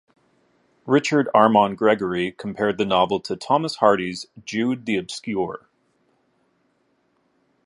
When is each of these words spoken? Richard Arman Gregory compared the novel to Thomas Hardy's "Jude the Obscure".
Richard 0.87 1.29
Arman 1.35 1.75
Gregory 1.75 2.31
compared 2.31 2.79
the 2.79 2.87
novel 2.87 3.19
to 3.19 3.35
Thomas 3.35 3.75
Hardy's 3.75 4.25
"Jude 4.43 4.87
the 4.87 4.95
Obscure". 4.95 5.69